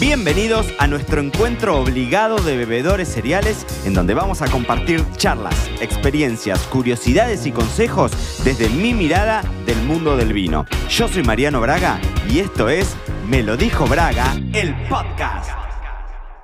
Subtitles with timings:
[0.00, 6.66] Bienvenidos a nuestro encuentro obligado de bebedores cereales, en donde vamos a compartir charlas, experiencias,
[6.68, 8.10] curiosidades y consejos
[8.42, 10.64] desde mi mirada del mundo del vino.
[10.88, 12.00] Yo soy Mariano Braga
[12.30, 12.96] y esto es
[13.28, 15.50] Me lo dijo Braga, el podcast.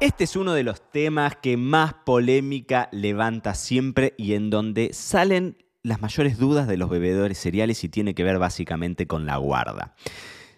[0.01, 5.57] Este es uno de los temas que más polémica levanta siempre y en donde salen
[5.83, 9.95] las mayores dudas de los bebedores cereales y tiene que ver básicamente con la guarda.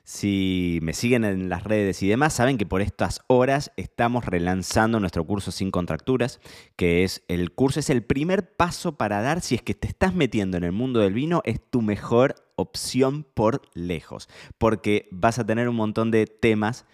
[0.09, 5.00] Si me siguen en las redes y demás, saben que por estas horas estamos relanzando
[5.00, 6.40] nuestro curso sin contracturas,
[6.76, 10.14] que es el curso, es el primer paso para dar si es que te estás
[10.14, 15.44] metiendo en el mundo del vino, es tu mejor opción por lejos, porque vas a
[15.44, 16.86] tener un montón de temas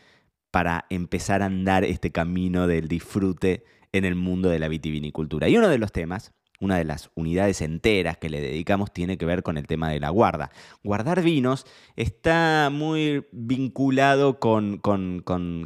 [0.50, 5.48] para empezar a andar este camino del disfrute en el mundo de la vitivinicultura.
[5.48, 6.33] Y uno de los temas
[6.64, 10.00] una de las unidades enteras que le dedicamos tiene que ver con el tema de
[10.00, 10.50] la guarda.
[10.82, 14.80] Guardar vinos está muy vinculado con,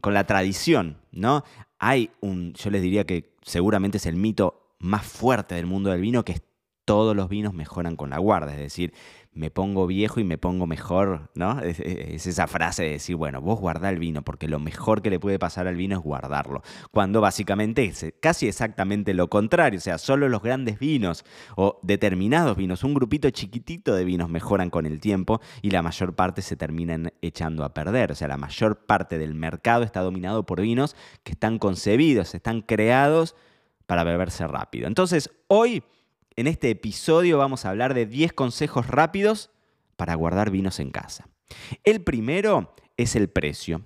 [0.05, 1.45] la tradición, ¿no?
[1.79, 6.01] Hay un, yo les diría que seguramente es el mito más fuerte del mundo del
[6.01, 6.43] vino, que es
[6.89, 8.95] todos los vinos mejoran con la guarda, es decir,
[9.35, 11.61] me pongo viejo y me pongo mejor, ¿no?
[11.61, 15.21] Es, esa frase de decir, bueno, vos guardá el vino, porque lo mejor que le
[15.21, 16.63] puede pasar al vino es guardarlo.
[16.91, 22.57] Cuando básicamente es casi exactamente lo contrario, o sea, solo los grandes vinos o determinados
[22.57, 26.57] vinos, un grupito chiquitito de vinos mejoran con el tiempo y la mayor parte se
[26.57, 28.13] terminan echando a perder.
[28.13, 32.63] O sea, la mayor parte del mercado está dominado por vinos que están concebidos, están
[32.63, 33.37] creados
[33.85, 34.87] para beberse rápido.
[34.87, 35.83] Entonces, hoy
[36.39, 39.51] en este episodio vamos a hablar de 10 consejos rápidos
[39.97, 41.29] para guardar vinos en casa.
[41.83, 43.85] El primero es el precio.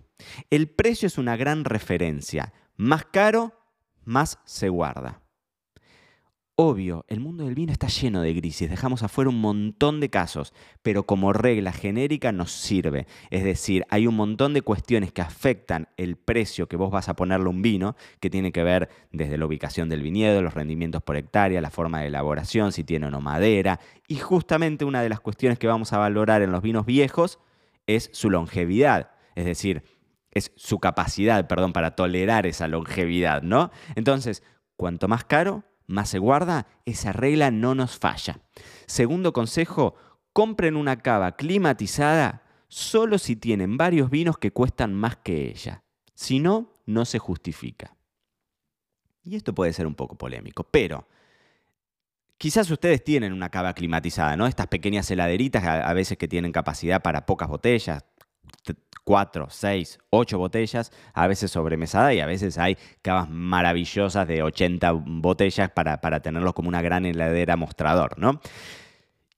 [0.50, 2.52] El precio es una gran referencia.
[2.76, 3.58] Más caro,
[4.04, 5.21] más se guarda.
[6.64, 10.54] Obvio, el mundo del vino está lleno de grises, dejamos afuera un montón de casos,
[10.80, 13.08] pero como regla genérica nos sirve.
[13.30, 17.16] Es decir, hay un montón de cuestiones que afectan el precio que vos vas a
[17.16, 21.02] ponerle a un vino, que tiene que ver desde la ubicación del viñedo, los rendimientos
[21.02, 25.08] por hectárea, la forma de elaboración, si tiene o no madera, y justamente una de
[25.08, 27.40] las cuestiones que vamos a valorar en los vinos viejos
[27.88, 29.82] es su longevidad, es decir,
[30.30, 33.72] es su capacidad, perdón, para tolerar esa longevidad, ¿no?
[33.96, 34.44] Entonces,
[34.76, 38.40] cuanto más caro, más se guarda, esa regla no nos falla.
[38.86, 39.94] Segundo consejo,
[40.32, 45.84] compren una cava climatizada solo si tienen varios vinos que cuestan más que ella.
[46.14, 47.94] Si no, no se justifica.
[49.22, 51.06] Y esto puede ser un poco polémico, pero
[52.38, 54.46] quizás ustedes tienen una cava climatizada, ¿no?
[54.46, 58.04] Estas pequeñas heladeritas a veces que tienen capacidad para pocas botellas,
[59.04, 64.92] cuatro, seis, ocho botellas, a veces sobremesada y a veces hay cavas maravillosas de 80
[64.92, 68.40] botellas para, para tenerlos como una gran heladera mostrador, ¿no?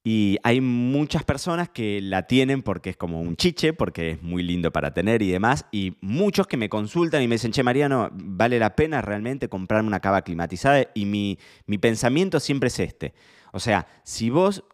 [0.07, 4.43] Y hay muchas personas que la tienen porque es como un chiche, porque es muy
[4.43, 5.65] lindo para tener y demás.
[5.73, 9.89] Y muchos que me consultan y me dicen, che, Mariano, ¿vale la pena realmente comprarme
[9.89, 10.89] una cava climatizada?
[10.93, 13.15] Y mi, mi pensamiento siempre es este.
[13.53, 14.65] O sea, si vos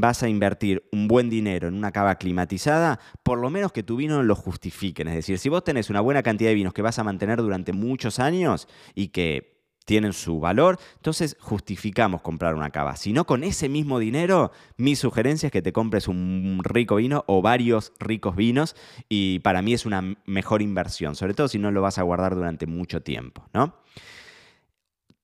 [0.00, 3.96] vas a invertir un buen dinero en una cava climatizada, por lo menos que tu
[3.96, 5.08] vino lo justifiquen.
[5.08, 7.72] Es decir, si vos tenés una buena cantidad de vinos que vas a mantener durante
[7.72, 9.52] muchos años y que
[9.84, 12.94] tienen su valor, entonces justificamos comprar una cava.
[12.96, 17.24] Si no, con ese mismo dinero, mi sugerencia es que te compres un rico vino
[17.26, 18.76] o varios ricos vinos
[19.08, 22.36] y para mí es una mejor inversión, sobre todo si no lo vas a guardar
[22.36, 23.81] durante mucho tiempo, ¿no?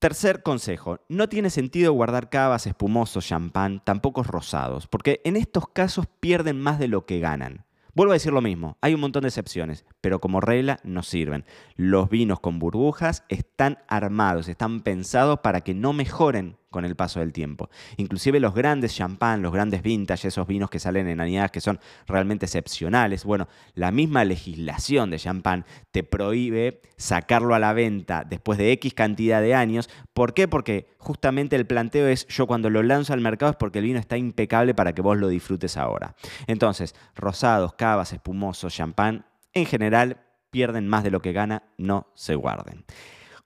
[0.01, 6.07] Tercer consejo, no tiene sentido guardar cavas, espumosos, champán, tampoco rosados, porque en estos casos
[6.21, 7.65] pierden más de lo que ganan.
[7.95, 11.45] Vuelvo a decir lo mismo, hay un montón de excepciones, pero como regla no sirven.
[11.75, 17.21] Los vinos con burbujas están armados, están pensados para que no mejoren con el paso
[17.21, 17.71] del tiempo.
[17.97, 21.81] Inclusive los grandes champán, los grandes vintage, esos vinos que salen en añadas que son
[22.07, 23.25] realmente excepcionales.
[23.25, 28.95] Bueno, la misma legislación de champán te prohíbe sacarlo a la venta después de X
[28.95, 29.89] cantidad de años.
[30.13, 30.49] ¿Por qué?
[30.49, 33.99] Porque justamente el planteo es yo cuando lo lanzo al mercado es porque el vino
[33.99, 36.15] está impecable para que vos lo disfrutes ahora.
[36.47, 42.35] Entonces, rosados, cavas, espumosos, champán, en general pierden más de lo que gana, no se
[42.35, 42.85] guarden.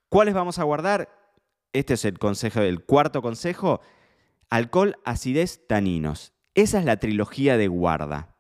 [0.09, 1.22] ¿Cuáles vamos a guardar?
[1.73, 3.81] Este es el consejo, el cuarto consejo.
[4.51, 6.35] Alcohol, acidez, taninos.
[6.55, 8.37] Esa es la trilogía de guarda.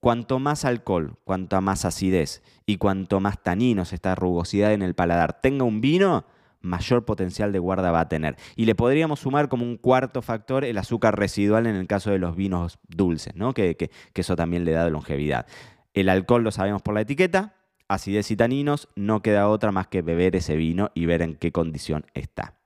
[0.00, 5.40] Cuanto más alcohol, cuanto más acidez y cuanto más taninos, esta rugosidad en el paladar
[5.40, 6.26] tenga un vino,
[6.60, 8.36] mayor potencial de guarda va a tener.
[8.54, 12.18] Y le podríamos sumar como un cuarto factor el azúcar residual en el caso de
[12.18, 13.54] los vinos dulces, ¿no?
[13.54, 15.46] que, que eso también le da longevidad.
[15.94, 17.54] El alcohol lo sabemos por la etiqueta,
[17.88, 21.50] acidez y taninos, no queda otra más que beber ese vino y ver en qué
[21.50, 22.58] condición está.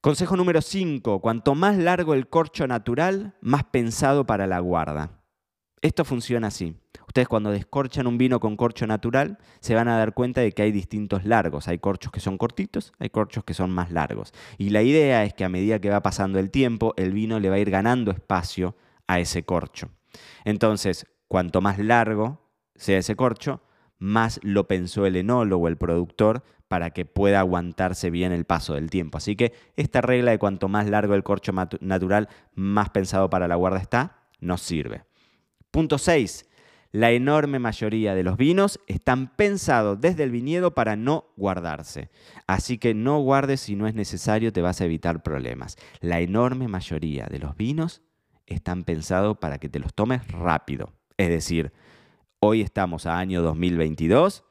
[0.00, 1.20] Consejo número 5.
[1.20, 5.22] Cuanto más largo el corcho natural, más pensado para la guarda.
[5.80, 6.76] Esto funciona así.
[7.06, 10.62] Ustedes cuando descorchan un vino con corcho natural se van a dar cuenta de que
[10.62, 11.68] hay distintos largos.
[11.68, 14.32] Hay corchos que son cortitos, hay corchos que son más largos.
[14.58, 17.50] Y la idea es que a medida que va pasando el tiempo, el vino le
[17.50, 18.76] va a ir ganando espacio
[19.06, 19.90] a ese corcho.
[20.44, 22.40] Entonces, cuanto más largo
[22.74, 23.62] sea ese corcho,
[23.98, 26.42] más lo pensó el enólogo, el productor,
[26.74, 29.18] para que pueda aguantarse bien el paso del tiempo.
[29.18, 33.54] Así que esta regla de cuanto más largo el corcho natural, más pensado para la
[33.54, 35.04] guarda está, nos sirve.
[35.70, 36.48] Punto 6.
[36.90, 42.10] La enorme mayoría de los vinos están pensados desde el viñedo para no guardarse.
[42.48, 45.76] Así que no guardes si no es necesario, te vas a evitar problemas.
[46.00, 48.02] La enorme mayoría de los vinos
[48.46, 50.92] están pensados para que te los tomes rápido.
[51.18, 51.72] Es decir,
[52.40, 54.42] hoy estamos a año 2022,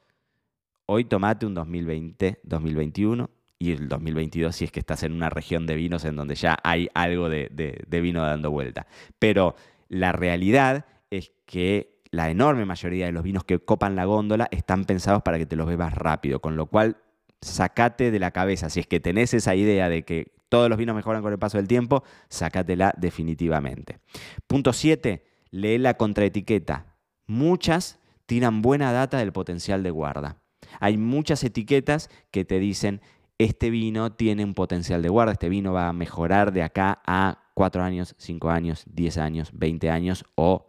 [0.86, 5.66] hoy tomate un 2020, 2021 y el 2022 si es que estás en una región
[5.66, 8.88] de vinos en donde ya hay algo de, vino dando vuelta.
[9.20, 9.56] Pero
[9.88, 14.86] la realidad es que la enorme mayoría de los vinos que copan la góndola están
[14.86, 16.98] pensados para que te los bebas rápido, con lo cual
[17.42, 20.96] sacate de la cabeza, si es que tenés esa idea de que todos los vinos
[20.96, 24.00] mejoran con el paso del tiempo, sacátela definitivamente.
[24.46, 26.98] Punto 7, lee la contraetiqueta.
[27.26, 30.43] Muchas tiran buena data del potencial de guarda.
[30.80, 33.02] Hay muchas etiquetas que te dicen,
[33.38, 37.40] este vino tiene un potencial de guarda, este vino va a mejorar de acá a
[37.54, 40.68] 4 años, 5 años, 10 años, 20 años o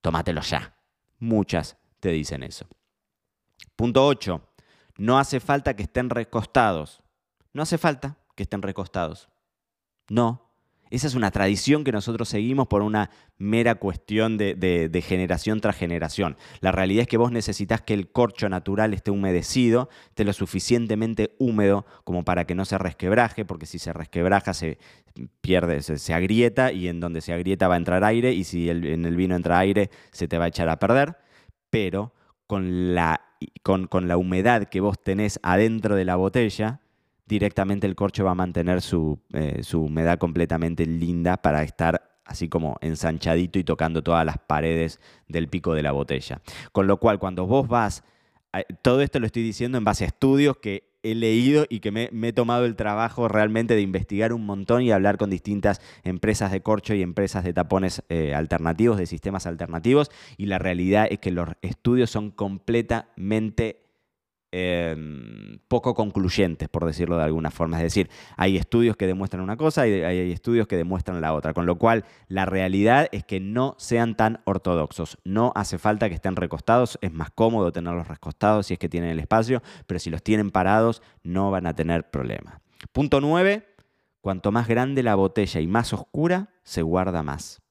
[0.00, 0.74] tómatelo ya.
[1.18, 2.66] Muchas te dicen eso.
[3.76, 4.40] Punto 8.
[4.98, 7.02] No hace falta que estén recostados.
[7.52, 9.28] No hace falta que estén recostados.
[10.08, 10.49] No.
[10.90, 16.36] Esa es una tradición que nosotros seguimos por una mera cuestión de, generación tras generación.
[16.60, 21.36] La realidad es que vos necesitas que el corcho natural esté humedecido, esté lo suficientemente
[21.38, 24.78] húmedo como para que no se resquebraje, porque si se resquebraja se
[25.40, 29.04] pierde, se, agrieta y en donde se agrieta va a entrar aire y si en
[29.04, 31.16] el vino entra aire se te va a echar a perder.
[31.70, 32.12] Pero
[32.48, 33.20] con la,
[33.62, 36.80] con, con la humedad que vos tenés adentro de la botella,
[37.30, 42.76] directamente el corcho va a mantener eh, su, humedad completamente linda para estar así como
[42.80, 46.42] ensanchadito y tocando todas las paredes del pico de la botella.
[46.72, 48.04] Con lo cual, cuando vos vas,
[48.82, 52.10] todo esto lo estoy diciendo en base a estudios que he leído y que me,
[52.28, 56.60] he tomado el trabajo realmente de investigar un montón y hablar con distintas empresas de
[56.60, 61.30] corcho y empresas de tapones eh, alternativos, de sistemas alternativos, y la realidad es que
[61.30, 63.89] los estudios son completamente
[64.52, 67.76] Em, poco concluyentes, por decirlo de alguna forma.
[67.76, 71.54] Es decir, hay estudios que demuestran una cosa y hay estudios que demuestran la otra.
[71.54, 75.18] Con lo cual, la realidad es que no sean tan ortodoxos.
[75.24, 76.98] No hace falta que estén recostados.
[77.00, 80.50] Es más cómodo tenerlos recostados si es que tienen el espacio, pero si los tienen
[80.50, 82.60] parados, no van a tener problema.
[82.92, 83.64] Punto 9.
[84.20, 87.62] Cuanto más grande la botella y más oscura, se guarda más.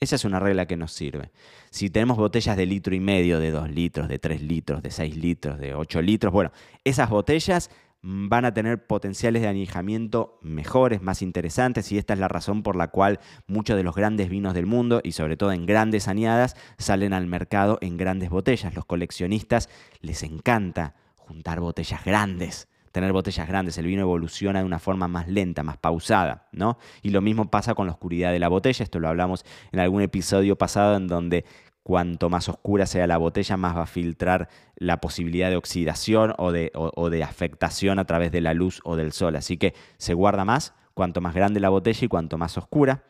[0.00, 1.32] Esa es una regla que nos sirve.
[1.70, 5.16] Si tenemos botellas de litro y medio, de 2 litros, de 3 litros, de 6
[5.16, 6.52] litros, de 8 litros, bueno,
[6.84, 7.68] esas botellas
[8.00, 12.76] van a tener potenciales de añejamiento mejores, más interesantes, y esta es la razón por
[12.76, 13.18] la cual
[13.48, 17.26] muchos de los grandes vinos del mundo, y sobre todo en grandes añadas, salen al
[17.26, 18.76] mercado en grandes botellas.
[18.76, 19.68] Los coleccionistas
[20.00, 22.68] les encanta juntar botellas grandes
[22.98, 26.78] tener botellas grandes, el vino evoluciona de una forma más lenta, más pausada, ¿no?
[27.00, 30.02] Y lo mismo pasa con la oscuridad de la botella, esto lo hablamos en algún
[30.02, 31.44] episodio pasado en donde
[31.84, 36.50] cuanto más oscura sea la botella, más va a filtrar la posibilidad de oxidación o
[36.50, 36.72] de,
[37.10, 39.36] de, afectación a través de la luz o del sol.
[39.36, 43.04] Así que se guarda más cuanto más grande la botella y cuanto más oscura.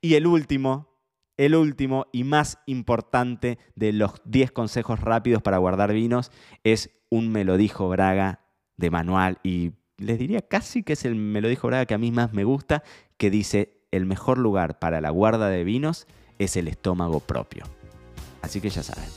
[0.00, 0.88] Y el último,
[1.36, 6.32] el último y más importante de los 10 consejos rápidos para guardar vinos
[6.64, 8.43] es un me lo dijo Braga
[8.76, 11.98] de manual y les diría casi que es el me lo dijo Braga que a
[11.98, 12.82] mí más me gusta,
[13.16, 16.06] que dice el mejor lugar para la guarda de vinos
[16.38, 17.64] es el estómago propio.
[18.42, 19.08] Así que ya saben.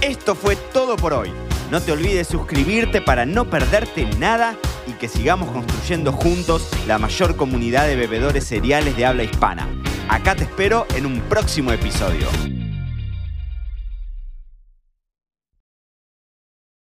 [0.00, 1.30] Esto fue todo por hoy.
[1.70, 4.56] No te olvides suscribirte para no perderte nada
[4.86, 9.68] y que sigamos construyendo juntos la mayor comunidad de bebedores cereales de habla hispana.
[10.08, 12.26] Acá te espero en un próximo episodio.